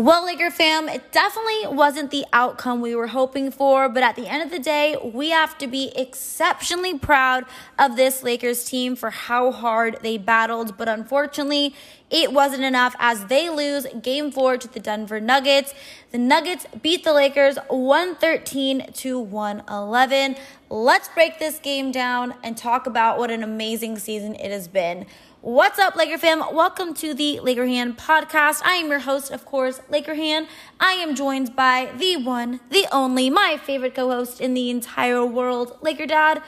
Well, 0.00 0.24
Laker 0.24 0.50
fam, 0.50 0.88
it 0.88 1.12
definitely 1.12 1.76
wasn't 1.76 2.10
the 2.10 2.24
outcome 2.32 2.80
we 2.80 2.94
were 2.94 3.08
hoping 3.08 3.50
for, 3.50 3.86
but 3.86 4.02
at 4.02 4.16
the 4.16 4.26
end 4.26 4.42
of 4.42 4.50
the 4.50 4.58
day, 4.58 4.96
we 5.04 5.28
have 5.28 5.58
to 5.58 5.66
be 5.66 5.92
exceptionally 5.94 6.98
proud 6.98 7.44
of 7.78 7.96
this 7.96 8.22
Lakers 8.22 8.64
team 8.64 8.96
for 8.96 9.10
how 9.10 9.52
hard 9.52 9.98
they 10.00 10.16
battled. 10.16 10.78
But 10.78 10.88
unfortunately, 10.88 11.74
it 12.08 12.32
wasn't 12.32 12.64
enough 12.64 12.96
as 12.98 13.26
they 13.26 13.50
lose 13.50 13.86
game 14.02 14.32
four 14.32 14.56
to 14.56 14.66
the 14.68 14.80
Denver 14.80 15.20
Nuggets. 15.20 15.74
The 16.12 16.18
Nuggets 16.18 16.64
beat 16.80 17.04
the 17.04 17.12
Lakers 17.12 17.58
113 17.68 18.92
to 18.94 19.18
111. 19.18 20.36
Let's 20.70 21.08
break 21.08 21.38
this 21.38 21.58
game 21.58 21.92
down 21.92 22.32
and 22.42 22.56
talk 22.56 22.86
about 22.86 23.18
what 23.18 23.30
an 23.30 23.42
amazing 23.42 23.98
season 23.98 24.34
it 24.36 24.50
has 24.50 24.66
been. 24.66 25.04
What's 25.42 25.78
up, 25.78 25.96
Laker 25.96 26.18
fam? 26.18 26.44
Welcome 26.52 26.92
to 26.96 27.14
the 27.14 27.40
Laker 27.40 27.66
Hannah 27.66 27.94
podcast. 27.94 28.60
I 28.62 28.74
am 28.74 28.90
your 28.90 28.98
host, 28.98 29.30
of 29.30 29.46
course, 29.46 29.80
Laker 29.88 30.14
Hannah. 30.14 30.46
I 30.78 30.92
am 30.92 31.14
joined 31.14 31.56
by 31.56 31.90
the 31.96 32.18
one, 32.18 32.60
the 32.68 32.86
only, 32.92 33.30
my 33.30 33.56
favorite 33.56 33.94
co 33.94 34.10
host 34.10 34.42
in 34.42 34.52
the 34.52 34.68
entire 34.68 35.24
world, 35.24 35.78
Laker 35.80 36.04
Dad. 36.04 36.42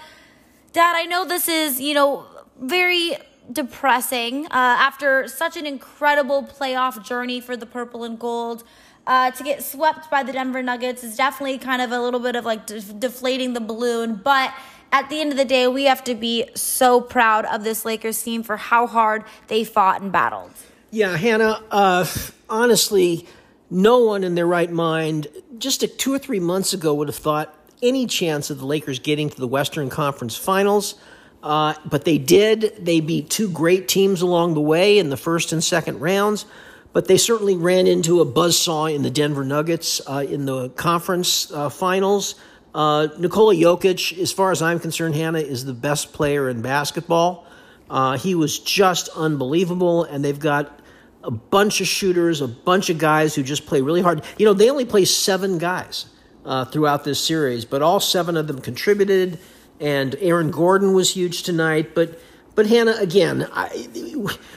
Dad, 0.75 0.95
I 0.95 1.07
know 1.07 1.25
this 1.25 1.49
is, 1.49 1.80
you 1.80 1.95
know, 1.95 2.27
very 2.61 3.16
depressing 3.51 4.45
uh, 4.49 4.51
after 4.51 5.27
such 5.27 5.57
an 5.57 5.65
incredible 5.65 6.43
playoff 6.43 7.02
journey 7.02 7.41
for 7.41 7.57
the 7.57 7.65
purple 7.65 8.05
and 8.05 8.19
gold. 8.19 8.63
Uh, 9.07 9.30
to 9.30 9.43
get 9.43 9.63
swept 9.63 10.11
by 10.11 10.23
the 10.23 10.33
Denver 10.33 10.63
Nuggets 10.63 11.02
is 11.02 11.16
definitely 11.16 11.57
kind 11.57 11.80
of 11.80 11.93
a 11.93 11.99
little 11.99 12.21
bit 12.21 12.37
of 12.37 12.45
like 12.45 12.66
de- 12.66 12.80
deflating 12.80 13.55
the 13.55 13.61
balloon, 13.61 14.16
but 14.16 14.52
at 14.92 15.09
the 15.09 15.20
end 15.20 15.32
of 15.32 15.38
the 15.38 15.45
day, 15.45 15.66
we 15.66 15.84
have 15.84 16.05
to 16.05 16.14
be 16.14 16.48
so 16.55 17.01
proud 17.01 17.46
of 17.46 17.64
this 17.64 17.84
Lakers 17.84 18.23
team 18.23 18.42
for 18.42 18.59
how 18.59 18.87
hard 18.87 19.24
they 19.48 19.65
fought 19.65 20.02
and 20.02 20.12
battled. 20.12 20.52
Yeah, 20.91 21.16
Hannah, 21.16 21.62
uh, 21.70 22.06
honestly, 22.48 23.27
no 23.70 24.05
one 24.05 24.23
in 24.23 24.34
their 24.34 24.46
right 24.46 24.70
mind 24.70 25.28
just 25.56 25.84
two 25.98 26.12
or 26.12 26.18
three 26.18 26.41
months 26.41 26.74
ago 26.74 26.93
would 26.95 27.09
have 27.09 27.16
thought 27.16 27.54
any 27.82 28.07
chance 28.07 28.51
of 28.51 28.59
the 28.59 28.66
Lakers 28.66 28.99
getting 28.99 29.30
to 29.30 29.40
the 29.40 29.49
Western 29.49 29.88
Conference 29.88 30.37
Finals. 30.37 30.95
Uh, 31.43 31.74
but 31.87 32.04
they 32.04 32.18
did. 32.18 32.84
They 32.84 33.01
beat 33.01 33.30
two 33.30 33.51
great 33.51 33.88
teams 33.88 34.23
along 34.23 34.54
the 34.54 34.60
way 34.60 34.99
in 34.99 35.09
the 35.09 35.16
first 35.16 35.52
and 35.52 35.65
second 35.65 36.01
rounds. 36.01 36.45
But 36.93 37.09
they 37.09 37.16
certainly 37.16 37.56
ran 37.56 37.87
into 37.87 38.21
a 38.21 38.27
buzzsaw 38.27 38.95
in 38.95 39.02
the 39.02 39.10
Denver 39.10 39.45
Nuggets 39.45 40.01
uh, 40.06 40.27
in 40.29 40.45
the 40.45 40.68
conference 40.71 41.51
uh, 41.51 41.71
finals. 41.71 42.34
Uh, 42.74 43.09
Nikola 43.18 43.54
Jokic, 43.54 44.18
as 44.18 44.32
far 44.32 44.51
as 44.51 44.62
I'm 44.62 44.80
concerned, 44.80 45.15
Hannah 45.15 45.40
is 45.40 45.65
the 45.65 45.74
best 45.74 46.12
player 46.12 46.48
in 46.48 46.62
basketball. 46.62 47.46
Uh, 47.90 48.16
he 48.16 48.34
was 48.34 48.59
just 48.59 49.10
unbelievable, 49.10 50.04
and 50.04 50.24
they've 50.24 50.38
got 50.38 50.80
a 51.23 51.30
bunch 51.30 51.80
of 51.80 51.87
shooters, 51.87 52.40
a 52.40 52.48
bunch 52.48 52.88
of 52.88 52.98
guys 52.98 53.34
who 53.34 53.43
just 53.43 53.66
play 53.66 53.82
really 53.82 54.00
hard. 54.00 54.24
You 54.38 54.46
know, 54.46 54.54
they 54.54 54.70
only 54.70 54.87
play 54.87 55.04
seven 55.04 55.59
guys 55.59 56.06
uh, 56.45 56.65
throughout 56.65 57.04
this 57.04 57.23
series, 57.23 57.65
but 57.65 57.82
all 57.82 58.00
seven 58.00 58.37
of 58.37 58.46
them 58.46 58.60
contributed, 58.60 59.38
and 59.78 60.16
Aaron 60.20 60.50
Gordon 60.50 60.95
was 60.95 61.15
huge 61.15 61.43
tonight. 61.43 61.95
But, 61.95 62.18
but 62.54 62.66
Hannah, 62.66 62.96
again, 62.98 63.46
I, 63.52 63.68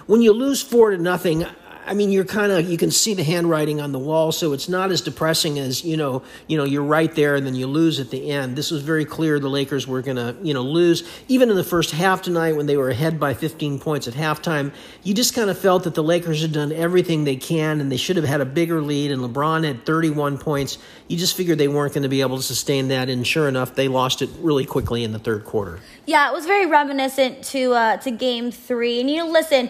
when 0.05 0.21
you 0.21 0.31
lose 0.31 0.61
four 0.61 0.91
to 0.91 0.97
nothing, 0.97 1.45
I 1.86 1.94
mean, 1.94 2.11
you're 2.11 2.25
kind 2.25 2.52
of 2.52 2.69
you 2.69 2.78
can 2.78 2.89
see 2.89 3.14
the 3.14 3.23
handwriting 3.23 3.80
on 3.80 3.91
the 3.91 4.00
wall, 4.00 4.31
so 4.31 4.53
it's 4.53 4.67
not 4.67 4.91
as 4.91 5.02
depressing 5.02 5.59
as 5.59 5.83
you 5.83 5.97
know. 5.97 6.23
You 6.47 6.58
know, 6.58 6.64
you're 6.64 6.83
right 6.83 7.14
there, 7.14 7.36
and 7.36 7.45
then 7.45 7.55
you 7.55 7.67
lose 7.67 8.00
at 8.00 8.09
the 8.09 8.31
end. 8.31 8.55
This 8.55 8.72
was 8.72 8.81
very 8.81 9.05
clear 9.05 9.39
the 9.39 9.50
Lakers 9.50 9.88
were 9.88 10.02
going 10.02 10.17
to 10.17 10.36
you 10.42 10.53
know 10.53 10.64
lose. 10.64 11.08
Even 11.27 11.50
in 11.50 11.55
the 11.55 11.64
first 11.64 11.92
half 11.92 12.22
tonight, 12.22 12.53
when 12.53 12.66
they 12.66 12.77
were 12.77 12.89
ahead 12.89 13.19
by 13.19 13.33
15 13.33 13.80
points 13.80 14.08
at 14.08 14.16
halftime, 14.16 14.73
you 15.03 15.14
just 15.14 15.36
kind 15.36 15.50
of 15.50 15.58
felt 15.58 15.83
that 15.83 15.94
the 15.94 16.03
Lakers 16.03 16.42
had 16.42 16.52
done 16.52 16.72
everything 16.72 17.23
they 17.23 17.36
can, 17.36 17.80
and 17.80 17.92
they 17.92 17.97
should 17.97 18.16
have 18.16 18.25
had 18.25 18.42
a 18.42 18.45
bigger 18.45 18.81
lead. 18.81 19.11
And 19.11 19.22
LeBron 19.22 19.64
had 19.64 19.86
31 19.86 20.39
points. 20.39 20.80
You 21.08 21.17
just 21.17 21.38
figured 21.38 21.58
they 21.59 21.67
weren't 21.67 21.94
going 21.94 22.03
to 22.03 22.09
be 22.09 22.22
able 22.22 22.38
to 22.38 22.44
sustain 22.44 22.88
that, 22.88 23.09
and 23.09 23.25
sure 23.25 23.47
enough, 23.47 23.75
they 23.75 23.88
lost 23.88 24.22
it 24.22 24.30
really 24.39 24.66
quickly 24.66 25.03
in 25.03 25.11
the 25.11 25.20
third 25.20 25.45
quarter. 25.45 25.80
Yeah, 26.08 26.30
it 26.30 26.33
was 26.33 26.45
very 26.45 26.65
reminiscent 26.65 27.43
to 27.45 27.73
uh, 27.73 27.98
to 27.98 28.11
Game 28.11 28.52
Three. 28.52 28.99
And 28.99 29.10
you 29.10 29.17
know, 29.17 29.30
listen, 29.30 29.70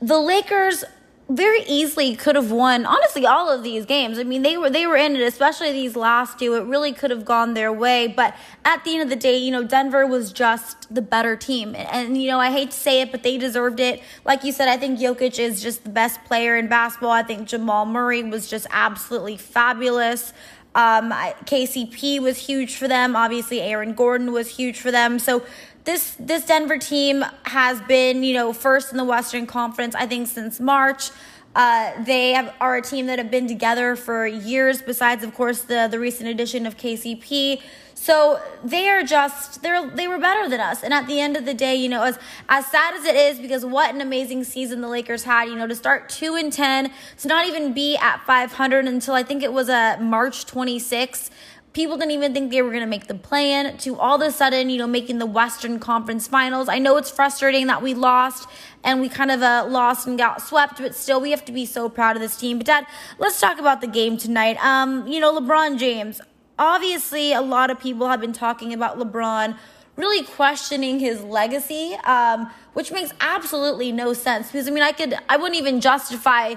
the 0.00 0.18
Lakers 0.18 0.84
very 1.28 1.62
easily 1.66 2.14
could 2.14 2.36
have 2.36 2.52
won 2.52 2.86
honestly 2.86 3.26
all 3.26 3.50
of 3.50 3.64
these 3.64 3.84
games. 3.84 4.18
I 4.18 4.22
mean, 4.22 4.42
they 4.42 4.56
were 4.56 4.70
they 4.70 4.86
were 4.86 4.96
in 4.96 5.16
it, 5.16 5.22
especially 5.22 5.72
these 5.72 5.96
last 5.96 6.38
two. 6.38 6.54
It 6.54 6.64
really 6.64 6.92
could 6.92 7.10
have 7.10 7.24
gone 7.24 7.54
their 7.54 7.72
way, 7.72 8.06
but 8.06 8.36
at 8.64 8.84
the 8.84 8.94
end 8.94 9.02
of 9.02 9.08
the 9.08 9.16
day, 9.16 9.36
you 9.36 9.50
know, 9.50 9.64
Denver 9.64 10.06
was 10.06 10.32
just 10.32 10.94
the 10.94 11.02
better 11.02 11.36
team. 11.36 11.74
And, 11.74 11.88
and 11.88 12.22
you 12.22 12.28
know, 12.28 12.38
I 12.38 12.52
hate 12.52 12.70
to 12.70 12.76
say 12.76 13.00
it, 13.00 13.10
but 13.10 13.24
they 13.24 13.38
deserved 13.38 13.80
it. 13.80 14.02
Like 14.24 14.44
you 14.44 14.52
said, 14.52 14.68
I 14.68 14.76
think 14.76 15.00
Jokic 15.00 15.38
is 15.40 15.60
just 15.62 15.82
the 15.82 15.90
best 15.90 16.22
player 16.24 16.56
in 16.56 16.68
basketball. 16.68 17.10
I 17.10 17.24
think 17.24 17.48
Jamal 17.48 17.86
Murray 17.86 18.22
was 18.22 18.48
just 18.48 18.68
absolutely 18.70 19.36
fabulous. 19.36 20.32
Um, 20.76 21.10
KCP 21.10 22.20
was 22.20 22.36
huge 22.36 22.76
for 22.76 22.86
them. 22.86 23.16
Obviously, 23.16 23.62
Aaron 23.62 23.94
Gordon 23.94 24.30
was 24.30 24.48
huge 24.48 24.78
for 24.78 24.92
them. 24.92 25.18
So 25.18 25.42
this 25.86 26.16
this 26.18 26.44
Denver 26.44 26.76
team 26.76 27.24
has 27.44 27.80
been, 27.82 28.22
you 28.22 28.34
know, 28.34 28.52
first 28.52 28.90
in 28.90 28.98
the 28.98 29.04
Western 29.04 29.46
Conference, 29.46 29.94
I 29.94 30.06
think, 30.06 30.28
since 30.28 30.60
March. 30.60 31.10
Uh, 31.54 31.90
they 32.04 32.32
have, 32.32 32.54
are 32.60 32.76
a 32.76 32.82
team 32.82 33.06
that 33.06 33.18
have 33.18 33.30
been 33.30 33.48
together 33.48 33.96
for 33.96 34.26
years. 34.26 34.82
Besides, 34.82 35.24
of 35.24 35.32
course, 35.34 35.62
the 35.62 35.88
the 35.90 35.98
recent 35.98 36.28
addition 36.28 36.66
of 36.66 36.76
KCP. 36.76 37.62
So 37.94 38.42
they 38.62 38.90
are 38.90 39.02
just 39.02 39.62
they're 39.62 39.88
they 39.88 40.06
were 40.06 40.18
better 40.18 40.50
than 40.50 40.60
us. 40.60 40.82
And 40.82 40.92
at 40.92 41.06
the 41.06 41.18
end 41.18 41.36
of 41.36 41.46
the 41.46 41.54
day, 41.54 41.76
you 41.76 41.88
know, 41.88 42.02
as 42.02 42.18
as 42.48 42.66
sad 42.66 42.94
as 42.94 43.06
it 43.06 43.14
is, 43.14 43.38
because 43.38 43.64
what 43.64 43.94
an 43.94 44.02
amazing 44.02 44.44
season 44.44 44.82
the 44.82 44.88
Lakers 44.88 45.22
had. 45.24 45.44
You 45.44 45.56
know, 45.56 45.66
to 45.66 45.74
start 45.74 46.10
two 46.10 46.34
and 46.34 46.52
ten, 46.52 46.92
to 47.18 47.28
not 47.28 47.46
even 47.46 47.72
be 47.72 47.96
at 47.96 48.18
500 48.26 48.86
until 48.86 49.14
I 49.14 49.22
think 49.22 49.42
it 49.42 49.52
was 49.52 49.68
a 49.68 49.96
uh, 49.98 50.02
March 50.02 50.46
26th 50.46 51.30
people 51.76 51.98
didn't 51.98 52.12
even 52.12 52.32
think 52.32 52.50
they 52.50 52.62
were 52.62 52.70
going 52.70 52.80
to 52.80 52.86
make 52.86 53.06
the 53.06 53.14
play-in 53.14 53.76
to 53.76 53.98
all 53.98 54.14
of 54.14 54.22
a 54.26 54.32
sudden, 54.32 54.70
you 54.70 54.78
know, 54.78 54.86
making 54.86 55.18
the 55.18 55.26
Western 55.26 55.78
Conference 55.78 56.26
Finals. 56.26 56.70
I 56.70 56.78
know 56.78 56.96
it's 56.96 57.10
frustrating 57.10 57.66
that 57.66 57.82
we 57.82 57.92
lost 57.92 58.48
and 58.82 58.98
we 58.98 59.10
kind 59.10 59.30
of 59.30 59.42
uh, 59.42 59.66
lost 59.68 60.06
and 60.06 60.16
got 60.16 60.40
swept, 60.40 60.78
but 60.78 60.94
still, 60.94 61.20
we 61.20 61.32
have 61.32 61.44
to 61.44 61.52
be 61.52 61.66
so 61.66 61.90
proud 61.90 62.16
of 62.16 62.22
this 62.22 62.34
team. 62.34 62.56
But, 62.56 62.66
Dad, 62.66 62.86
let's 63.18 63.38
talk 63.38 63.58
about 63.58 63.82
the 63.82 63.86
game 63.86 64.16
tonight. 64.16 64.56
Um, 64.64 65.06
you 65.06 65.20
know, 65.20 65.38
LeBron 65.38 65.78
James. 65.78 66.22
Obviously, 66.58 67.34
a 67.34 67.42
lot 67.42 67.68
of 67.68 67.78
people 67.78 68.08
have 68.08 68.22
been 68.22 68.32
talking 68.32 68.72
about 68.72 68.98
LeBron 68.98 69.58
really 69.96 70.24
questioning 70.24 70.98
his 70.98 71.22
legacy, 71.22 71.94
um, 72.04 72.50
which 72.72 72.90
makes 72.90 73.12
absolutely 73.20 73.92
no 73.92 74.14
sense. 74.14 74.46
Because 74.50 74.66
I 74.66 74.70
mean, 74.70 74.82
I 74.82 74.92
could, 74.92 75.14
I 75.28 75.36
wouldn't 75.36 75.58
even 75.58 75.82
justify 75.82 76.54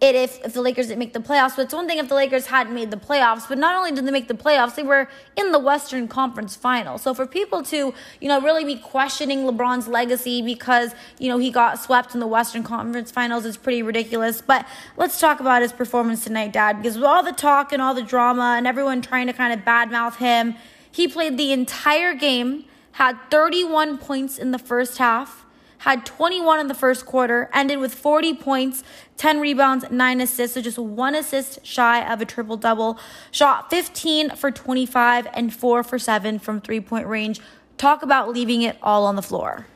it 0.00 0.14
if, 0.14 0.44
if 0.44 0.52
the 0.52 0.60
Lakers 0.60 0.88
didn't 0.88 0.98
make 0.98 1.12
the 1.12 1.20
playoffs. 1.20 1.56
But 1.56 1.62
it's 1.62 1.74
one 1.74 1.86
thing 1.86 1.98
if 1.98 2.08
the 2.08 2.14
Lakers 2.14 2.46
hadn't 2.46 2.74
made 2.74 2.90
the 2.90 2.96
playoffs. 2.96 3.48
But 3.48 3.58
not 3.58 3.74
only 3.74 3.92
did 3.92 4.04
they 4.06 4.10
make 4.10 4.28
the 4.28 4.34
playoffs, 4.34 4.74
they 4.74 4.82
were 4.82 5.08
in 5.36 5.52
the 5.52 5.58
Western 5.58 6.08
Conference 6.08 6.56
final. 6.56 6.98
So 6.98 7.14
for 7.14 7.26
people 7.26 7.62
to, 7.64 7.94
you 8.20 8.28
know, 8.28 8.40
really 8.40 8.64
be 8.64 8.76
questioning 8.76 9.44
LeBron's 9.44 9.88
legacy 9.88 10.42
because, 10.42 10.94
you 11.18 11.28
know, 11.28 11.38
he 11.38 11.50
got 11.50 11.78
swept 11.80 12.14
in 12.14 12.20
the 12.20 12.26
Western 12.26 12.62
Conference 12.62 13.10
finals 13.10 13.44
is 13.44 13.56
pretty 13.56 13.82
ridiculous. 13.82 14.42
But 14.42 14.66
let's 14.96 15.18
talk 15.18 15.40
about 15.40 15.62
his 15.62 15.72
performance 15.72 16.24
tonight, 16.24 16.52
Dad, 16.52 16.78
because 16.78 16.96
with 16.96 17.04
all 17.04 17.22
the 17.22 17.32
talk 17.32 17.72
and 17.72 17.80
all 17.80 17.94
the 17.94 18.02
drama 18.02 18.54
and 18.56 18.66
everyone 18.66 19.00
trying 19.00 19.26
to 19.28 19.32
kind 19.32 19.58
of 19.58 19.64
badmouth 19.64 20.16
him, 20.16 20.56
he 20.90 21.08
played 21.08 21.38
the 21.38 21.52
entire 21.52 22.14
game, 22.14 22.64
had 22.92 23.18
31 23.30 23.98
points 23.98 24.38
in 24.38 24.50
the 24.50 24.58
first 24.58 24.98
half 24.98 25.44
had 25.84 26.06
21 26.06 26.60
in 26.60 26.68
the 26.68 26.74
first 26.74 27.04
quarter, 27.04 27.50
ended 27.52 27.78
with 27.78 27.92
40 27.92 28.36
points, 28.36 28.82
10 29.18 29.38
rebounds, 29.38 29.84
9 29.90 30.20
assists, 30.22 30.54
so 30.54 30.62
just 30.62 30.78
one 30.78 31.14
assist 31.14 31.64
shy 31.64 32.10
of 32.10 32.22
a 32.22 32.24
triple 32.24 32.56
double. 32.56 32.98
Shot 33.30 33.68
15 33.68 34.30
for 34.30 34.50
25 34.50 35.28
and 35.34 35.52
4 35.52 35.82
for 35.82 35.98
7 35.98 36.38
from 36.38 36.62
three 36.62 36.80
point 36.80 37.06
range. 37.06 37.38
Talk 37.76 38.02
about 38.02 38.30
leaving 38.30 38.62
it 38.62 38.78
all 38.82 39.04
on 39.04 39.14
the 39.14 39.20
floor. 39.22 39.66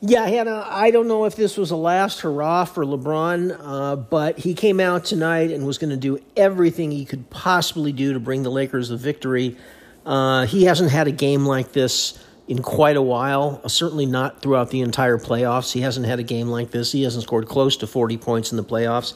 Yeah, 0.00 0.26
Hannah, 0.26 0.64
I 0.66 0.90
don't 0.90 1.06
know 1.06 1.26
if 1.26 1.36
this 1.36 1.58
was 1.58 1.70
a 1.70 1.76
last 1.76 2.20
hurrah 2.20 2.64
for 2.64 2.86
LeBron, 2.86 3.60
uh, 3.62 3.96
but 3.96 4.38
he 4.38 4.54
came 4.54 4.80
out 4.80 5.04
tonight 5.04 5.50
and 5.50 5.66
was 5.66 5.76
going 5.76 5.90
to 5.90 5.98
do 5.98 6.18
everything 6.38 6.90
he 6.90 7.04
could 7.04 7.28
possibly 7.28 7.92
do 7.92 8.14
to 8.14 8.18
bring 8.18 8.44
the 8.44 8.50
Lakers 8.50 8.90
a 8.90 8.96
victory. 8.96 9.58
Uh, 10.06 10.46
he 10.46 10.64
hasn't 10.64 10.90
had 10.90 11.06
a 11.06 11.12
game 11.12 11.44
like 11.44 11.72
this 11.72 12.18
in 12.50 12.60
quite 12.62 12.96
a 12.96 13.02
while, 13.02 13.66
certainly 13.68 14.06
not 14.06 14.42
throughout 14.42 14.70
the 14.70 14.80
entire 14.80 15.18
playoffs. 15.18 15.70
He 15.72 15.82
hasn't 15.82 16.04
had 16.04 16.18
a 16.18 16.24
game 16.24 16.48
like 16.48 16.72
this. 16.72 16.90
He 16.90 17.04
hasn't 17.04 17.22
scored 17.22 17.46
close 17.46 17.76
to 17.76 17.86
40 17.86 18.16
points 18.16 18.50
in 18.50 18.56
the 18.56 18.64
playoffs. 18.64 19.14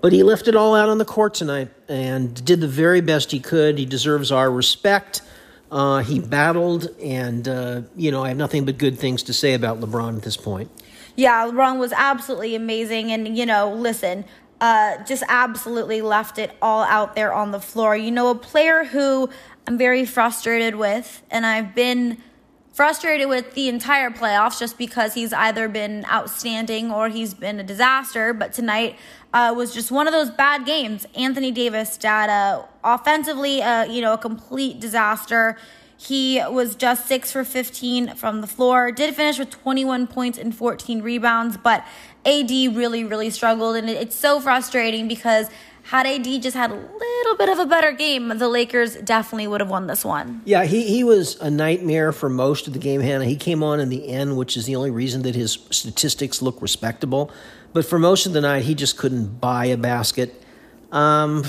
But 0.00 0.12
he 0.12 0.22
left 0.22 0.46
it 0.46 0.54
all 0.54 0.72
out 0.76 0.88
on 0.88 0.98
the 0.98 1.04
court 1.04 1.34
tonight 1.34 1.68
and 1.88 2.32
did 2.44 2.60
the 2.60 2.68
very 2.68 3.00
best 3.00 3.32
he 3.32 3.40
could. 3.40 3.76
He 3.76 3.86
deserves 3.86 4.30
our 4.30 4.48
respect. 4.48 5.22
Uh, 5.68 5.98
he 5.98 6.20
battled, 6.20 6.88
and, 7.02 7.48
uh, 7.48 7.82
you 7.96 8.12
know, 8.12 8.22
I 8.22 8.28
have 8.28 8.36
nothing 8.36 8.64
but 8.64 8.78
good 8.78 8.96
things 8.96 9.24
to 9.24 9.32
say 9.32 9.54
about 9.54 9.80
LeBron 9.80 10.16
at 10.18 10.22
this 10.22 10.36
point. 10.36 10.70
Yeah, 11.16 11.44
LeBron 11.50 11.80
was 11.80 11.92
absolutely 11.92 12.54
amazing. 12.54 13.10
And, 13.10 13.36
you 13.36 13.46
know, 13.46 13.72
listen, 13.72 14.24
uh, 14.60 15.02
just 15.02 15.24
absolutely 15.28 16.02
left 16.02 16.38
it 16.38 16.52
all 16.62 16.84
out 16.84 17.16
there 17.16 17.34
on 17.34 17.50
the 17.50 17.60
floor. 17.60 17.96
You 17.96 18.12
know, 18.12 18.30
a 18.30 18.36
player 18.36 18.84
who 18.84 19.28
I'm 19.66 19.76
very 19.76 20.04
frustrated 20.04 20.76
with, 20.76 21.24
and 21.32 21.44
I've 21.44 21.74
been 21.74 22.18
frustrated 22.76 23.26
with 23.26 23.54
the 23.54 23.70
entire 23.70 24.10
playoffs 24.10 24.58
just 24.58 24.76
because 24.76 25.14
he's 25.14 25.32
either 25.32 25.66
been 25.66 26.04
outstanding 26.12 26.92
or 26.92 27.08
he's 27.08 27.32
been 27.32 27.58
a 27.58 27.62
disaster. 27.62 28.34
But 28.34 28.52
tonight 28.52 28.96
uh, 29.32 29.54
was 29.56 29.72
just 29.72 29.90
one 29.90 30.06
of 30.06 30.12
those 30.12 30.28
bad 30.28 30.66
games. 30.66 31.06
Anthony 31.14 31.50
Davis 31.50 31.96
data 31.96 32.66
offensively, 32.84 33.62
uh, 33.62 33.84
you 33.84 34.02
know, 34.02 34.12
a 34.12 34.18
complete 34.18 34.78
disaster. 34.78 35.56
He 35.96 36.38
was 36.50 36.76
just 36.76 37.06
six 37.06 37.32
for 37.32 37.44
15 37.44 38.14
from 38.14 38.42
the 38.42 38.46
floor. 38.46 38.92
Did 38.92 39.14
finish 39.14 39.38
with 39.38 39.48
21 39.48 40.06
points 40.06 40.36
and 40.36 40.54
14 40.54 41.00
rebounds, 41.00 41.56
but 41.56 41.82
AD 42.26 42.50
really, 42.50 43.04
really 43.04 43.30
struggled. 43.30 43.76
And 43.76 43.88
it's 43.88 44.14
so 44.14 44.38
frustrating 44.38 45.08
because 45.08 45.48
had 45.86 46.04
AD 46.04 46.42
just 46.42 46.56
had 46.56 46.72
a 46.72 46.74
little 46.74 47.36
bit 47.36 47.48
of 47.48 47.60
a 47.60 47.66
better 47.66 47.92
game, 47.92 48.28
the 48.38 48.48
Lakers 48.48 48.96
definitely 48.96 49.46
would 49.46 49.60
have 49.60 49.70
won 49.70 49.86
this 49.86 50.04
one. 50.04 50.42
Yeah, 50.44 50.64
he, 50.64 50.82
he 50.82 51.04
was 51.04 51.36
a 51.40 51.48
nightmare 51.48 52.10
for 52.10 52.28
most 52.28 52.66
of 52.66 52.72
the 52.72 52.80
game, 52.80 53.00
Hannah. 53.00 53.24
He 53.24 53.36
came 53.36 53.62
on 53.62 53.78
in 53.78 53.88
the 53.88 54.08
end, 54.08 54.36
which 54.36 54.56
is 54.56 54.66
the 54.66 54.74
only 54.74 54.90
reason 54.90 55.22
that 55.22 55.36
his 55.36 55.58
statistics 55.70 56.42
look 56.42 56.60
respectable. 56.60 57.30
But 57.72 57.86
for 57.86 58.00
most 58.00 58.26
of 58.26 58.32
the 58.32 58.40
night, 58.40 58.64
he 58.64 58.74
just 58.74 58.98
couldn't 58.98 59.40
buy 59.40 59.66
a 59.66 59.76
basket. 59.76 60.42
Um, 60.90 61.44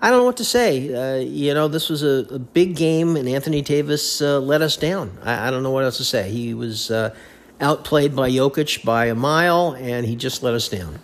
I 0.00 0.08
don't 0.08 0.20
know 0.20 0.24
what 0.24 0.38
to 0.38 0.44
say. 0.44 0.94
Uh, 0.94 1.20
you 1.20 1.52
know, 1.52 1.68
this 1.68 1.90
was 1.90 2.02
a, 2.02 2.26
a, 2.34 2.38
big 2.38 2.74
game, 2.74 3.16
and 3.16 3.28
Anthony 3.28 3.60
Davis 3.60 4.22
uh, 4.22 4.40
let 4.40 4.62
us 4.62 4.78
down. 4.78 5.18
I, 5.22 5.48
I, 5.48 5.50
don't 5.50 5.62
know 5.62 5.72
what 5.72 5.84
else 5.84 5.98
to 5.98 6.04
say. 6.04 6.30
He 6.30 6.54
was 6.54 6.90
uh, 6.90 7.14
outplayed 7.60 8.16
by 8.16 8.30
Jokic 8.30 8.82
by 8.82 9.06
a 9.06 9.14
mile, 9.14 9.74
and 9.78 10.06
he 10.06 10.16
just 10.16 10.42
let 10.42 10.54
us 10.54 10.68
down. 10.68 11.00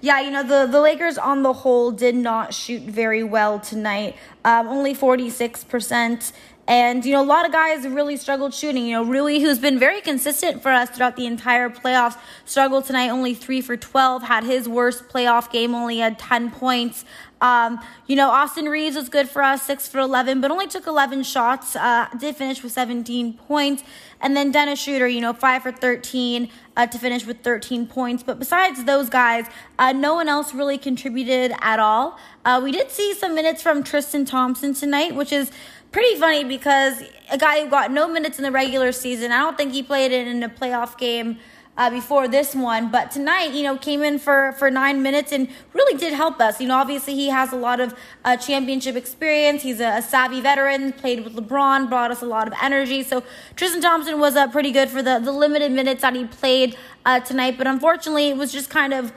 Yeah, 0.00 0.20
you 0.20 0.30
know, 0.30 0.44
the, 0.44 0.70
the 0.70 0.80
Lakers 0.80 1.18
on 1.18 1.42
the 1.42 1.52
whole 1.52 1.90
did 1.90 2.14
not 2.14 2.54
shoot 2.54 2.82
very 2.82 3.24
well 3.24 3.58
tonight. 3.58 4.16
Um, 4.44 4.68
only 4.68 4.94
46%. 4.94 6.32
And, 6.68 7.02
you 7.06 7.12
know, 7.12 7.22
a 7.22 7.24
lot 7.24 7.46
of 7.46 7.50
guys 7.50 7.88
really 7.88 8.18
struggled 8.18 8.52
shooting. 8.52 8.84
You 8.84 8.96
know, 8.96 9.04
Rui, 9.04 9.40
who's 9.40 9.58
been 9.58 9.78
very 9.78 10.02
consistent 10.02 10.62
for 10.62 10.70
us 10.70 10.90
throughout 10.90 11.16
the 11.16 11.24
entire 11.24 11.70
playoffs, 11.70 12.18
struggled 12.44 12.84
tonight, 12.84 13.08
only 13.08 13.32
3 13.32 13.62
for 13.62 13.78
12, 13.78 14.22
had 14.24 14.44
his 14.44 14.68
worst 14.68 15.08
playoff 15.08 15.50
game, 15.50 15.74
only 15.74 15.98
had 15.98 16.18
10 16.18 16.50
points. 16.50 17.06
Um, 17.40 17.80
you 18.06 18.16
know, 18.16 18.30
Austin 18.30 18.66
Reaves 18.66 18.96
was 18.96 19.08
good 19.08 19.28
for 19.28 19.42
us, 19.42 19.62
6 19.62 19.88
for 19.88 20.00
11, 20.00 20.40
but 20.40 20.50
only 20.50 20.66
took 20.66 20.86
11 20.86 21.22
shots, 21.22 21.76
uh, 21.76 22.08
did 22.18 22.36
finish 22.36 22.62
with 22.62 22.72
17 22.72 23.34
points. 23.34 23.82
And 24.20 24.36
then 24.36 24.50
Dennis 24.50 24.80
Schroeder, 24.80 25.06
you 25.06 25.20
know, 25.20 25.32
5 25.32 25.62
for 25.62 25.72
13 25.72 26.50
uh, 26.76 26.86
to 26.86 26.98
finish 26.98 27.24
with 27.24 27.42
13 27.42 27.86
points. 27.86 28.22
But 28.22 28.38
besides 28.38 28.84
those 28.84 29.08
guys, 29.08 29.46
uh, 29.78 29.92
no 29.92 30.14
one 30.14 30.28
else 30.28 30.52
really 30.52 30.78
contributed 30.78 31.54
at 31.60 31.78
all. 31.78 32.18
Uh, 32.44 32.60
we 32.62 32.72
did 32.72 32.90
see 32.90 33.14
some 33.14 33.34
minutes 33.34 33.62
from 33.62 33.84
Tristan 33.84 34.24
Thompson 34.24 34.74
tonight, 34.74 35.14
which 35.14 35.32
is 35.32 35.52
pretty 35.92 36.18
funny 36.18 36.44
because 36.44 37.02
a 37.30 37.38
guy 37.38 37.62
who 37.62 37.70
got 37.70 37.90
no 37.90 38.08
minutes 38.08 38.38
in 38.38 38.44
the 38.44 38.52
regular 38.52 38.92
season, 38.92 39.32
I 39.32 39.38
don't 39.38 39.56
think 39.56 39.72
he 39.72 39.82
played 39.82 40.12
it 40.12 40.26
in 40.26 40.42
a 40.42 40.48
playoff 40.48 40.98
game 40.98 41.38
uh, 41.78 41.88
before 41.88 42.26
this 42.26 42.54
one. 42.54 42.90
But 42.90 43.10
tonight, 43.10 43.52
you 43.52 43.62
know, 43.62 43.78
came 43.78 44.02
in 44.02 44.18
for, 44.18 44.52
for 44.58 44.70
nine 44.70 45.00
minutes 45.00 45.30
and 45.30 45.48
really 45.72 45.96
did 45.96 46.12
help 46.12 46.40
us. 46.40 46.60
You 46.60 46.66
know, 46.66 46.76
obviously 46.76 47.14
he 47.14 47.28
has 47.28 47.52
a 47.52 47.56
lot 47.56 47.80
of 47.80 47.94
uh, 48.24 48.36
championship 48.36 48.96
experience. 48.96 49.62
He's 49.62 49.80
a, 49.80 49.98
a, 49.98 50.02
savvy 50.02 50.40
veteran, 50.40 50.92
played 50.92 51.22
with 51.22 51.36
LeBron, 51.36 51.88
brought 51.88 52.10
us 52.10 52.20
a 52.20 52.26
lot 52.26 52.48
of 52.48 52.54
energy. 52.60 53.04
So 53.04 53.22
Tristan 53.54 53.80
Thompson 53.80 54.18
was 54.18 54.34
uh, 54.34 54.48
pretty 54.48 54.72
good 54.72 54.90
for 54.90 55.02
the, 55.02 55.20
the 55.20 55.32
limited 55.32 55.70
minutes 55.70 56.02
that 56.02 56.16
he 56.16 56.24
played 56.24 56.76
uh, 57.06 57.20
tonight. 57.20 57.56
But 57.56 57.68
unfortunately, 57.68 58.28
it 58.28 58.36
was 58.36 58.52
just 58.52 58.68
kind 58.70 58.92
of 58.92 59.12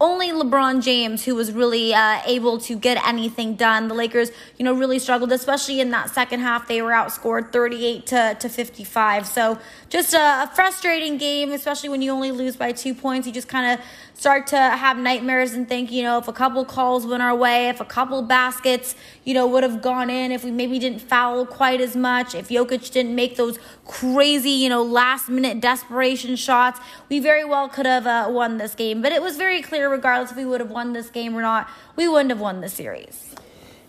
only 0.00 0.28
LeBron 0.30 0.82
James 0.82 1.24
who 1.24 1.34
was 1.34 1.52
really 1.52 1.92
uh, 1.92 2.22
able 2.24 2.58
to 2.58 2.74
get 2.74 3.06
anything 3.06 3.54
done. 3.54 3.88
The 3.88 3.94
Lakers, 3.94 4.30
you 4.56 4.64
know, 4.64 4.72
really 4.72 4.98
struggled, 4.98 5.30
especially 5.30 5.80
in 5.80 5.90
that 5.90 6.08
second 6.10 6.40
half. 6.40 6.66
They 6.66 6.80
were 6.80 6.92
outscored 6.92 7.52
38 7.52 8.06
to, 8.06 8.36
to 8.40 8.48
55. 8.48 9.26
So 9.26 9.58
just 9.90 10.14
a, 10.14 10.44
a 10.44 10.50
frustrating 10.54 11.18
game, 11.18 11.52
especially 11.52 11.90
when 11.90 12.00
you 12.00 12.12
only 12.12 12.32
lose 12.32 12.56
by 12.56 12.72
two 12.72 12.94
points. 12.94 13.26
You 13.26 13.32
just 13.32 13.48
kind 13.48 13.78
of 13.78 13.86
start 14.14 14.46
to 14.48 14.58
have 14.58 14.98
nightmares 14.98 15.52
and 15.52 15.68
think, 15.68 15.90
you 15.90 16.02
know, 16.02 16.18
if 16.18 16.28
a 16.28 16.32
couple 16.32 16.64
calls 16.64 17.06
went 17.06 17.22
our 17.22 17.34
way, 17.34 17.68
if 17.68 17.80
a 17.80 17.84
couple 17.84 18.22
baskets, 18.22 18.94
you 19.24 19.34
know, 19.34 19.46
would 19.46 19.62
have 19.62 19.82
gone 19.82 20.08
in, 20.08 20.32
if 20.32 20.44
we 20.44 20.50
maybe 20.50 20.78
didn't 20.78 21.00
foul 21.00 21.44
quite 21.44 21.80
as 21.80 21.94
much, 21.94 22.34
if 22.34 22.48
Jokic 22.48 22.90
didn't 22.90 23.14
make 23.14 23.36
those 23.36 23.58
crazy, 23.84 24.50
you 24.50 24.68
know, 24.68 24.82
last 24.82 25.28
minute 25.28 25.60
desperation 25.60 26.36
shots, 26.36 26.80
we 27.08 27.20
very 27.20 27.44
well 27.44 27.68
could 27.68 27.86
have 27.86 28.06
uh, 28.06 28.28
won 28.30 28.58
this 28.58 28.74
game. 28.74 29.02
But 29.02 29.12
it 29.12 29.20
was 29.20 29.36
very 29.36 29.60
clear, 29.62 29.90
regardless 29.90 30.30
if 30.30 30.36
we 30.36 30.44
would 30.44 30.60
have 30.60 30.70
won 30.70 30.92
this 30.92 31.10
game 31.10 31.36
or 31.36 31.42
not, 31.42 31.68
we 31.96 32.08
wouldn't 32.08 32.30
have 32.30 32.40
won 32.40 32.60
the 32.60 32.68
series. 32.68 33.34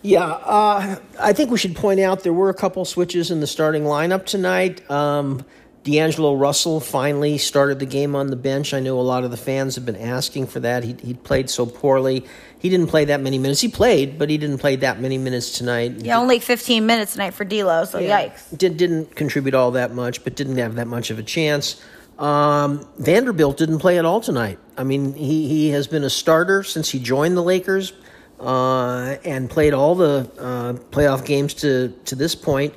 Yeah, 0.02 0.24
uh, 0.24 0.96
I 1.20 1.32
think 1.32 1.50
we 1.50 1.58
should 1.58 1.76
point 1.76 2.00
out 2.00 2.24
there 2.24 2.32
were 2.32 2.50
a 2.50 2.54
couple 2.54 2.84
switches 2.84 3.30
in 3.30 3.38
the 3.38 3.46
starting 3.46 3.84
lineup 3.84 4.26
tonight. 4.26 4.88
Um, 4.90 5.44
D'Angelo 5.84 6.34
Russell 6.34 6.78
finally 6.78 7.38
started 7.38 7.80
the 7.80 7.86
game 7.86 8.14
on 8.14 8.28
the 8.28 8.36
bench. 8.36 8.72
I 8.72 8.78
know 8.78 9.00
a 9.00 9.02
lot 9.02 9.24
of 9.24 9.32
the 9.32 9.36
fans 9.36 9.74
have 9.74 9.84
been 9.84 9.96
asking 9.96 10.46
for 10.46 10.60
that. 10.60 10.84
He, 10.84 10.94
he 11.02 11.14
played 11.14 11.50
so 11.50 11.66
poorly. 11.66 12.24
He 12.58 12.68
didn't 12.68 12.86
play 12.86 13.04
that 13.06 13.20
many 13.20 13.38
minutes. 13.38 13.60
He 13.60 13.68
played, 13.68 14.16
but 14.16 14.30
he 14.30 14.38
didn't 14.38 14.58
play 14.58 14.76
that 14.76 15.00
many 15.00 15.18
minutes 15.18 15.58
tonight. 15.58 15.96
Yeah, 15.98 16.18
only 16.18 16.38
15 16.38 16.86
minutes 16.86 17.12
tonight 17.12 17.34
for 17.34 17.44
D'Lo, 17.44 17.84
so 17.84 17.98
yeah, 17.98 18.28
yikes. 18.28 18.56
Did, 18.56 18.76
didn't 18.76 19.16
contribute 19.16 19.54
all 19.54 19.72
that 19.72 19.92
much, 19.92 20.22
but 20.22 20.36
didn't 20.36 20.58
have 20.58 20.76
that 20.76 20.86
much 20.86 21.10
of 21.10 21.18
a 21.18 21.22
chance. 21.24 21.82
Um, 22.16 22.86
Vanderbilt 22.98 23.56
didn't 23.56 23.80
play 23.80 23.98
at 23.98 24.04
all 24.04 24.20
tonight. 24.20 24.60
I 24.76 24.84
mean, 24.84 25.14
he, 25.14 25.48
he 25.48 25.70
has 25.70 25.88
been 25.88 26.04
a 26.04 26.10
starter 26.10 26.62
since 26.62 26.90
he 26.90 27.00
joined 27.00 27.36
the 27.36 27.42
Lakers 27.42 27.92
uh, 28.38 29.16
and 29.24 29.50
played 29.50 29.74
all 29.74 29.96
the 29.96 30.30
uh, 30.38 30.72
playoff 30.90 31.24
games 31.24 31.54
to, 31.54 31.88
to 32.04 32.14
this 32.14 32.36
point 32.36 32.72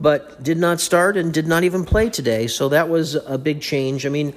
but 0.00 0.42
did 0.42 0.58
not 0.58 0.80
start 0.80 1.16
and 1.16 1.32
did 1.32 1.46
not 1.46 1.62
even 1.64 1.84
play 1.84 2.08
today. 2.08 2.46
So 2.46 2.68
that 2.70 2.88
was 2.88 3.14
a 3.14 3.36
big 3.36 3.60
change. 3.60 4.06
I 4.06 4.08
mean, 4.08 4.34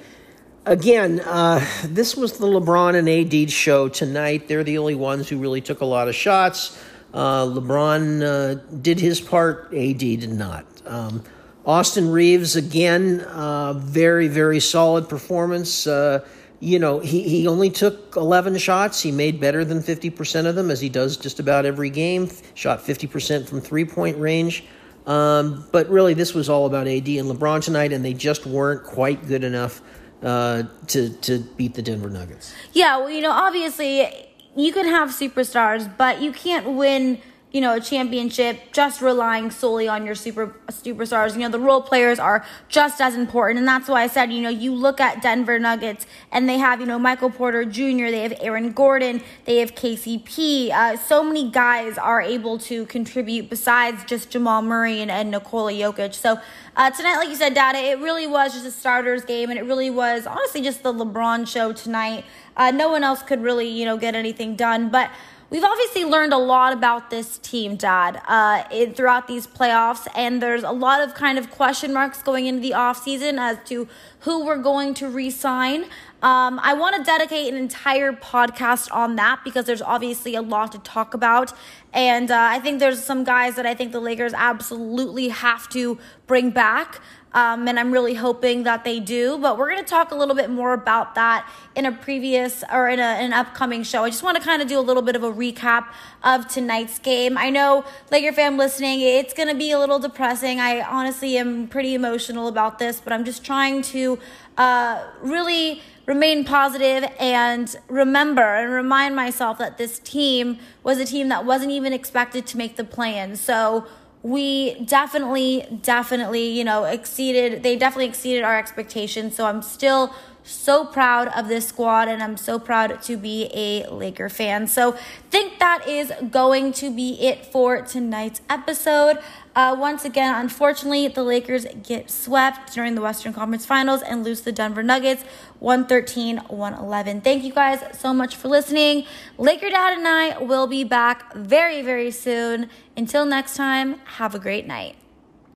again, 0.66 1.20
uh, 1.20 1.64
this 1.84 2.16
was 2.16 2.38
the 2.38 2.46
LeBron 2.46 2.94
and 2.96 3.08
AD 3.08 3.50
show 3.50 3.88
tonight. 3.88 4.48
They're 4.48 4.64
the 4.64 4.78
only 4.78 4.94
ones 4.94 5.28
who 5.28 5.38
really 5.38 5.60
took 5.60 5.80
a 5.80 5.86
lot 5.86 6.08
of 6.08 6.14
shots. 6.14 6.78
Uh, 7.12 7.44
LeBron 7.46 8.22
uh, 8.22 8.60
did 8.82 9.00
his 9.00 9.20
part, 9.20 9.72
AD 9.72 9.98
did 9.98 10.32
not. 10.32 10.66
Um, 10.84 11.22
Austin 11.64 12.10
Reaves, 12.10 12.56
again, 12.56 13.20
uh, 13.20 13.72
very, 13.74 14.28
very 14.28 14.60
solid 14.60 15.08
performance. 15.08 15.86
Uh, 15.86 16.26
you 16.60 16.78
know, 16.78 17.00
he, 17.00 17.22
he 17.22 17.46
only 17.46 17.70
took 17.70 18.16
11 18.16 18.58
shots. 18.58 19.00
He 19.00 19.12
made 19.12 19.40
better 19.40 19.64
than 19.64 19.80
50% 19.80 20.46
of 20.46 20.56
them, 20.56 20.70
as 20.70 20.80
he 20.80 20.88
does 20.88 21.16
just 21.16 21.40
about 21.40 21.64
every 21.64 21.90
game. 21.90 22.28
Shot 22.54 22.80
50% 22.80 23.48
from 23.48 23.60
three 23.60 23.84
point 23.84 24.18
range. 24.18 24.64
Um, 25.06 25.66
but 25.70 25.88
really, 25.90 26.14
this 26.14 26.34
was 26.34 26.48
all 26.48 26.66
about 26.66 26.86
AD 26.86 27.08
and 27.08 27.30
LeBron 27.30 27.62
tonight, 27.62 27.92
and 27.92 28.04
they 28.04 28.14
just 28.14 28.46
weren't 28.46 28.84
quite 28.84 29.26
good 29.26 29.44
enough 29.44 29.82
uh, 30.22 30.64
to 30.88 31.10
to 31.10 31.40
beat 31.56 31.74
the 31.74 31.82
Denver 31.82 32.08
Nuggets. 32.10 32.54
Yeah, 32.72 32.98
well, 32.98 33.10
you 33.10 33.20
know, 33.20 33.30
obviously 33.30 34.08
you 34.56 34.72
can 34.72 34.86
have 34.86 35.10
superstars, 35.10 35.94
but 35.96 36.22
you 36.22 36.32
can't 36.32 36.70
win 36.70 37.20
you 37.54 37.60
know, 37.60 37.76
a 37.76 37.80
championship 37.80 38.72
just 38.72 39.00
relying 39.00 39.48
solely 39.48 39.86
on 39.86 40.04
your 40.04 40.16
super 40.16 40.56
superstars. 40.72 41.34
You 41.34 41.42
know, 41.42 41.50
the 41.50 41.60
role 41.60 41.80
players 41.80 42.18
are 42.18 42.44
just 42.68 43.00
as 43.00 43.14
important. 43.14 43.60
And 43.60 43.68
that's 43.68 43.88
why 43.88 44.02
I 44.02 44.08
said, 44.08 44.32
you 44.32 44.42
know, 44.42 44.48
you 44.48 44.74
look 44.74 45.00
at 45.00 45.22
Denver 45.22 45.56
Nuggets 45.60 46.04
and 46.32 46.48
they 46.48 46.58
have, 46.58 46.80
you 46.80 46.86
know, 46.86 46.98
Michael 46.98 47.30
Porter 47.30 47.64
Jr., 47.64 48.10
they 48.10 48.22
have 48.22 48.34
Aaron 48.40 48.72
Gordon, 48.72 49.22
they 49.44 49.58
have 49.58 49.76
KCP. 49.76 50.72
Uh, 50.72 50.96
so 50.96 51.22
many 51.22 51.48
guys 51.48 51.96
are 51.96 52.20
able 52.20 52.58
to 52.58 52.86
contribute 52.86 53.48
besides 53.48 54.02
just 54.02 54.30
Jamal 54.30 54.60
Murray 54.60 55.00
and, 55.00 55.08
and 55.08 55.30
Nikola 55.30 55.72
Jokic. 55.72 56.12
So 56.12 56.40
uh, 56.76 56.90
tonight, 56.90 57.18
like 57.18 57.28
you 57.28 57.36
said, 57.36 57.54
Dada, 57.54 57.78
it 57.78 58.00
really 58.00 58.26
was 58.26 58.52
just 58.52 58.66
a 58.66 58.72
starters 58.72 59.24
game 59.24 59.50
and 59.50 59.60
it 59.60 59.62
really 59.62 59.90
was 59.90 60.26
honestly 60.26 60.60
just 60.60 60.82
the 60.82 60.92
LeBron 60.92 61.46
show 61.46 61.72
tonight. 61.72 62.24
Uh, 62.56 62.72
no 62.72 62.88
one 62.88 63.04
else 63.04 63.22
could 63.22 63.40
really, 63.40 63.68
you 63.68 63.84
know, 63.84 63.96
get 63.96 64.16
anything 64.16 64.56
done. 64.56 64.88
But 64.88 65.10
We've 65.54 65.62
obviously 65.62 66.04
learned 66.04 66.32
a 66.32 66.38
lot 66.38 66.72
about 66.72 67.10
this 67.10 67.38
team, 67.38 67.76
Dad, 67.76 68.20
uh, 68.26 68.64
in, 68.72 68.92
throughout 68.92 69.28
these 69.28 69.46
playoffs, 69.46 70.08
and 70.16 70.42
there's 70.42 70.64
a 70.64 70.72
lot 70.72 71.00
of 71.00 71.14
kind 71.14 71.38
of 71.38 71.48
question 71.52 71.92
marks 71.92 72.24
going 72.24 72.46
into 72.46 72.60
the 72.60 72.72
offseason 72.72 73.38
as 73.38 73.58
to 73.68 73.86
who 74.18 74.44
we're 74.44 74.58
going 74.58 74.94
to 74.94 75.08
re 75.08 75.30
sign. 75.30 75.84
Um, 76.24 76.58
I 76.60 76.74
want 76.74 76.96
to 76.96 77.04
dedicate 77.04 77.52
an 77.52 77.56
entire 77.56 78.12
podcast 78.12 78.92
on 78.92 79.14
that 79.14 79.42
because 79.44 79.64
there's 79.64 79.80
obviously 79.80 80.34
a 80.34 80.42
lot 80.42 80.72
to 80.72 80.78
talk 80.80 81.14
about. 81.14 81.52
And 81.92 82.32
uh, 82.32 82.48
I 82.50 82.58
think 82.58 82.80
there's 82.80 83.04
some 83.04 83.22
guys 83.22 83.54
that 83.54 83.64
I 83.64 83.74
think 83.74 83.92
the 83.92 84.00
Lakers 84.00 84.32
absolutely 84.34 85.28
have 85.28 85.68
to 85.68 86.00
bring 86.26 86.50
back. 86.50 87.00
Um, 87.34 87.66
and 87.68 87.78
I'm 87.78 87.92
really 87.92 88.14
hoping 88.14 88.62
that 88.62 88.84
they 88.84 89.00
do. 89.00 89.36
But 89.38 89.58
we're 89.58 89.68
going 89.68 89.84
to 89.84 89.90
talk 89.90 90.12
a 90.12 90.14
little 90.14 90.34
bit 90.34 90.50
more 90.50 90.72
about 90.72 91.14
that 91.16 91.50
in 91.74 91.84
a 91.84 91.92
previous 91.92 92.62
or 92.72 92.88
in, 92.88 93.00
a, 93.00 93.18
in 93.18 93.26
an 93.26 93.32
upcoming 93.32 93.82
show. 93.82 94.04
I 94.04 94.10
just 94.10 94.22
want 94.22 94.36
to 94.38 94.42
kind 94.42 94.62
of 94.62 94.68
do 94.68 94.78
a 94.78 94.80
little 94.80 95.02
bit 95.02 95.16
of 95.16 95.24
a 95.24 95.32
recap 95.32 95.88
of 96.22 96.46
tonight's 96.48 96.98
game. 97.00 97.36
I 97.36 97.50
know, 97.50 97.84
Laker 98.10 98.32
fan 98.32 98.56
listening, 98.56 99.00
it's 99.00 99.34
going 99.34 99.48
to 99.48 99.54
be 99.54 99.72
a 99.72 99.78
little 99.78 99.98
depressing. 99.98 100.60
I 100.60 100.80
honestly 100.80 101.36
am 101.36 101.66
pretty 101.66 101.94
emotional 101.94 102.46
about 102.48 102.78
this, 102.78 103.00
but 103.00 103.12
I'm 103.12 103.24
just 103.24 103.44
trying 103.44 103.82
to 103.82 104.18
uh, 104.56 105.04
really 105.20 105.82
remain 106.06 106.44
positive 106.44 107.10
and 107.18 107.74
remember 107.88 108.42
and 108.42 108.70
remind 108.70 109.16
myself 109.16 109.58
that 109.58 109.78
this 109.78 109.98
team 110.00 110.58
was 110.82 110.98
a 110.98 111.04
team 111.04 111.28
that 111.30 111.44
wasn't 111.44 111.72
even 111.72 111.92
expected 111.92 112.46
to 112.46 112.58
make 112.58 112.76
the 112.76 112.84
play-in. 112.84 113.36
So 113.36 113.86
we 114.24 114.74
definitely, 114.86 115.66
definitely, 115.82 116.48
you 116.48 116.64
know, 116.64 116.84
exceeded, 116.84 117.62
they 117.62 117.76
definitely 117.76 118.06
exceeded 118.06 118.42
our 118.42 118.58
expectations. 118.58 119.36
So 119.36 119.44
I'm 119.44 119.60
still 119.60 120.14
so 120.44 120.84
proud 120.84 121.28
of 121.28 121.48
this 121.48 121.66
squad 121.66 122.08
and 122.08 122.22
I'm 122.22 122.36
so 122.36 122.58
proud 122.58 123.02
to 123.02 123.16
be 123.16 123.50
a 123.52 123.88
Laker 123.88 124.28
fan. 124.28 124.66
So, 124.66 124.96
think 125.30 125.58
that 125.58 125.88
is 125.88 126.12
going 126.30 126.72
to 126.74 126.94
be 126.94 127.20
it 127.20 127.46
for 127.46 127.82
tonight's 127.82 128.40
episode. 128.48 129.18
Uh, 129.56 129.74
once 129.78 130.04
again, 130.04 130.34
unfortunately, 130.34 131.08
the 131.08 131.22
Lakers 131.22 131.66
get 131.82 132.10
swept 132.10 132.72
during 132.72 132.94
the 132.94 133.00
Western 133.00 133.32
Conference 133.32 133.64
Finals 133.64 134.02
and 134.02 134.24
lose 134.24 134.42
the 134.42 134.52
Denver 134.52 134.82
Nuggets 134.82 135.24
113 135.60 136.38
111. 136.38 137.20
Thank 137.20 137.44
you 137.44 137.52
guys 137.52 137.80
so 137.98 138.12
much 138.12 138.36
for 138.36 138.48
listening. 138.48 139.06
Laker 139.38 139.70
Dad 139.70 139.98
and 139.98 140.06
I 140.06 140.38
will 140.38 140.66
be 140.66 140.84
back 140.84 141.34
very, 141.34 141.82
very 141.82 142.10
soon. 142.10 142.68
Until 142.96 143.24
next 143.24 143.56
time, 143.56 144.00
have 144.04 144.34
a 144.34 144.38
great 144.38 144.66
night. 144.66 144.96